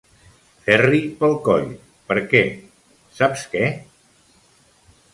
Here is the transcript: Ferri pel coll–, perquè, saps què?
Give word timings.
Ferri 0.67 1.01
pel 1.19 1.35
coll–, 1.49 1.77
perquè, 2.13 2.43
saps 3.21 3.47
què? 3.55 3.71